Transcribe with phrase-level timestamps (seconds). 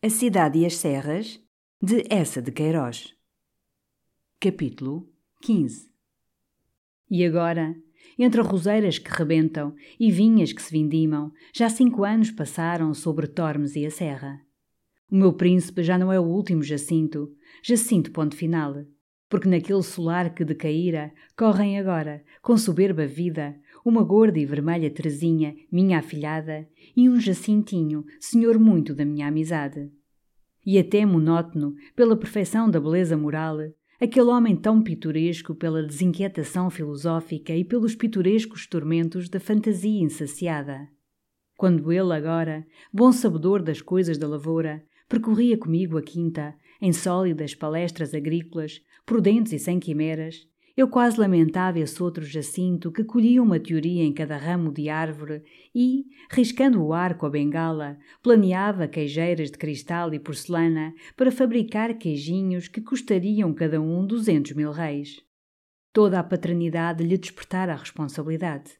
[0.00, 1.40] A Cidade e as Serras,
[1.82, 3.16] de Essa de Queiroz.
[4.38, 5.12] Capítulo
[5.42, 5.90] 15
[7.10, 7.74] E agora,
[8.16, 13.74] entre roseiras que rebentam e vinhas que se vindimam, já cinco anos passaram sobre Tormes
[13.74, 14.40] e a Serra.
[15.10, 18.86] O meu príncipe já não é o último Jacinto, Jacinto ponto final,
[19.28, 25.54] porque naquele solar que decaíra correm agora, com soberba vida, uma gorda e vermelha Teresinha,
[25.70, 29.90] minha afilhada, e um Jacintinho, senhor muito da minha amizade.
[30.64, 33.58] E até monótono, pela perfeição da beleza moral,
[34.00, 40.88] aquele homem tão pitoresco pela desinquietação filosófica e pelos pitorescos tormentos da fantasia insaciada.
[41.56, 47.54] Quando ele agora, bom sabedor das coisas da lavoura, percorria comigo a quinta, em sólidas
[47.54, 50.46] palestras agrícolas, prudentes e sem quimeras,
[50.78, 55.42] eu quase lamentava esse outro Jacinto que colhia uma teoria em cada ramo de árvore
[55.74, 61.98] e, riscando o ar com a bengala, planeava queijeiras de cristal e porcelana para fabricar
[61.98, 65.20] queijinhos que custariam cada um duzentos mil reis.
[65.92, 68.70] Toda a paternidade lhe despertara a responsabilidade.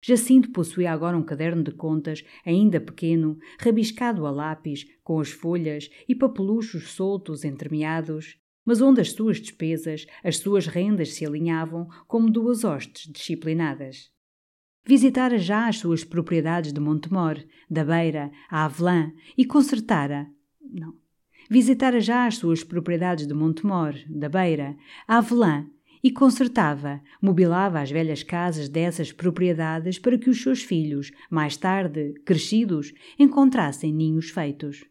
[0.00, 5.90] Jacinto possuía agora um caderno de contas, ainda pequeno, rabiscado a lápis, com as folhas
[6.08, 8.38] e papeluchos soltos entremeados,
[8.70, 14.12] mas onde as suas despesas, as suas rendas se alinhavam como duas hostes disciplinadas.
[14.86, 20.28] Visitara já as suas propriedades de Montemor, da Beira, a Avelã e consertara.
[20.62, 20.94] Não.
[21.50, 24.76] Visitara já as suas propriedades de Montemor, da Beira,
[25.08, 25.66] a Avelã
[26.00, 32.14] e consertava, mobilava as velhas casas dessas propriedades para que os seus filhos, mais tarde,
[32.24, 34.84] crescidos, encontrassem ninhos feitos.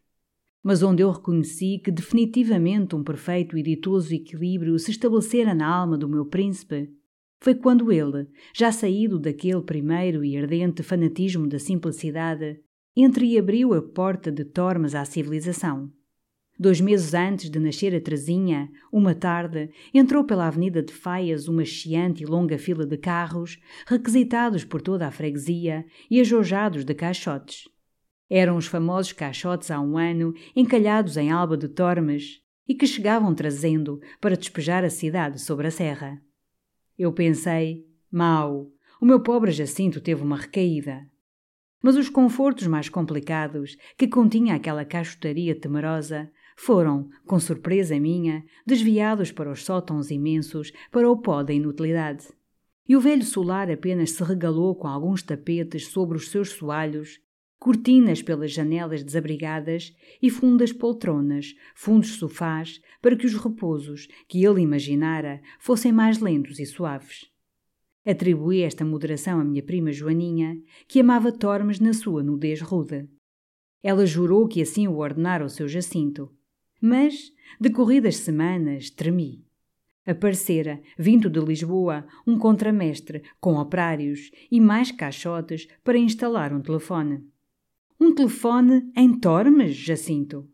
[0.64, 5.98] Mas onde eu reconheci que definitivamente um perfeito e ditoso equilíbrio se estabelecera na alma
[5.98, 6.90] do meu príncipe,
[7.42, 12.60] foi quando ele, já saído daquele primeiro e ardente fanatismo da simplicidade,
[12.96, 15.90] entreabriu a porta de Tormes à civilização.
[16.60, 21.64] Dois meses antes de nascer a Teresinha, uma tarde, entrou pela avenida de Faias uma
[21.64, 27.70] chiante e longa fila de carros, requisitados por toda a freguesia e ajojados de caixotes.
[28.30, 33.34] Eram os famosos caixotes há um ano, encalhados em alba de Tormes, e que chegavam
[33.34, 36.22] trazendo para despejar a cidade sobre a serra.
[36.98, 38.68] Eu pensei, mal,
[39.02, 41.08] o meu pobre Jacinto teve uma recaída.
[41.82, 49.32] Mas os confortos mais complicados que continha aquela caixotaria temerosa foram, com surpresa minha, desviados
[49.32, 52.28] para os sótãos imensos, para o pó da inutilidade.
[52.88, 57.20] E o velho solar apenas se regalou com alguns tapetes sobre os seus soalhos,
[57.60, 64.62] cortinas pelas janelas desabrigadas e fundas poltronas, fundos sofás, para que os repousos que ele
[64.62, 67.30] imaginara fossem mais lentos e suaves.
[68.06, 73.10] Atribuí esta moderação à minha prima Joaninha, que amava Tormes na sua nudez rude.
[73.84, 76.32] Ela jurou que assim o ordenara o seu Jacinto,
[76.82, 79.44] mas, decorridas semanas, tremi.
[80.06, 87.22] Aparecera, vindo de Lisboa, um contramestre com operários e mais caixotes para instalar um telefone.
[88.02, 90.50] Um telefone em Tormes, Jacinto?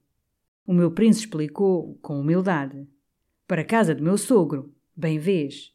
[0.65, 2.87] O meu príncipe explicou com humildade.
[3.47, 5.71] Para a casa do meu sogro, bem vês.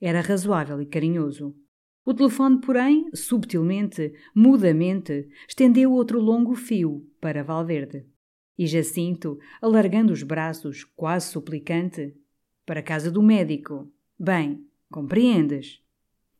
[0.00, 1.54] Era razoável e carinhoso.
[2.02, 8.06] O telefone, porém, subtilmente, mudamente, estendeu outro longo fio para Valverde.
[8.56, 12.16] E Jacinto, alargando os braços, quase suplicante,
[12.64, 13.92] para a casa do médico.
[14.18, 15.82] Bem, compreendes?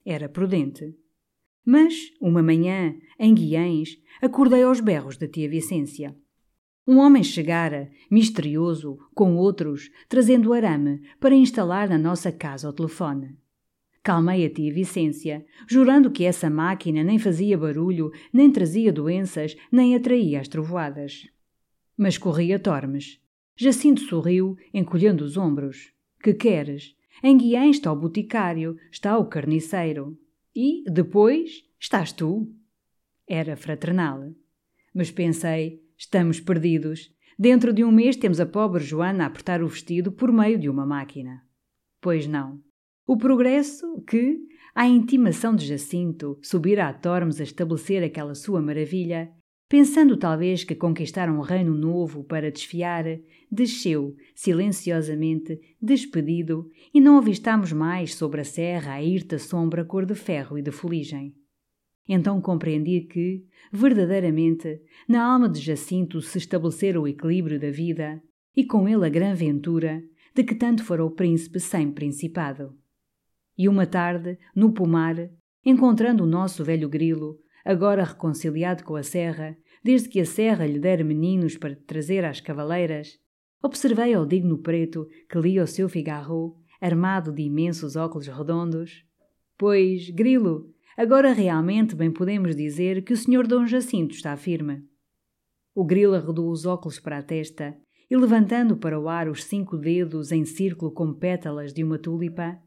[0.03, 0.97] Era prudente.
[1.69, 6.17] Mas, uma manhã, em Guiães, acordei aos berros da tia Vicência.
[6.87, 13.37] Um homem chegara, misterioso, com outros, trazendo arame para instalar na nossa casa o telefone.
[14.01, 19.97] Calmei a tia Vicência, jurando que essa máquina nem fazia barulho, nem trazia doenças, nem
[19.97, 21.27] atraía as trovoadas.
[21.97, 23.21] Mas corria Tormes.
[23.57, 25.93] Jacinto sorriu, encolhendo os ombros.
[26.23, 26.95] Que queres?
[27.25, 30.17] Em Guiães está o boticário, está o carniceiro.
[30.57, 32.51] E, depois, estás tu.
[33.29, 34.33] Era fraternal.
[34.95, 37.15] Mas pensei, estamos perdidos.
[37.39, 40.71] Dentro de um mês temos a pobre Joana a apertar o vestido por meio de
[40.71, 41.43] uma máquina.
[42.01, 42.63] Pois não.
[43.07, 44.39] O progresso que,
[44.75, 49.31] à intimação de Jacinto, subira a Tormes a estabelecer aquela sua maravilha,
[49.69, 53.05] Pensando talvez que conquistara um reino novo para desfiar,
[53.51, 60.15] desceu, silenciosamente, despedido, e não avistámos mais sobre a serra a irta sombra cor de
[60.15, 61.35] ferro e de fuligem.
[62.09, 68.23] Então compreendi que, verdadeiramente, na alma de Jacinto se estabelecera o equilíbrio da vida,
[68.55, 70.01] e com ele a grande ventura,
[70.33, 72.73] de que tanto fora o príncipe sem principado.
[73.59, 75.17] E uma tarde, no pomar,
[75.65, 80.79] encontrando o nosso velho grilo, agora reconciliado com a serra, desde que a serra lhe
[80.79, 83.19] dera meninos para trazer às cavaleiras,
[83.61, 89.05] observei ao digno preto que lia o seu figarro, armado de imensos óculos redondos.
[89.59, 94.85] Pois, grilo, agora realmente bem podemos dizer que o senhor Dom Jacinto está firme.
[95.75, 97.77] O grilo arredou os óculos para a testa
[98.09, 102.61] e, levantando para o ar os cinco dedos em círculo como pétalas de uma tulipa,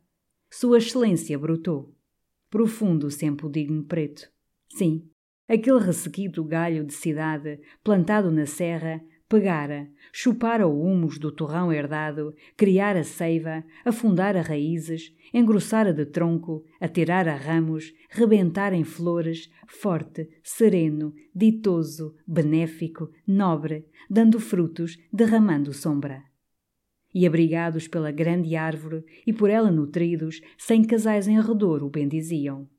[0.52, 1.96] Sua Excelência brotou.
[2.50, 4.30] Profundo sempre o digno preto.
[4.70, 5.10] Sim,
[5.48, 12.34] aquele ressequido galho de cidade, plantado na serra, pegara, chupara o humus do torrão herdado,
[12.58, 22.16] criara seiva, afundara raízes, engrossara de tronco, atirara ramos, rebentara em flores, forte, sereno, ditoso,
[22.28, 26.24] benéfico, nobre, dando frutos, derramando sombra.
[27.14, 32.68] E abrigados pela grande árvore e por ela nutridos, sem casais em redor o bendiziam.